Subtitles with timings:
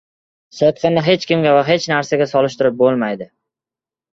[0.59, 3.33] Sotqinni hech kimga va hech narsaga solishtirib bo‘lmaydi.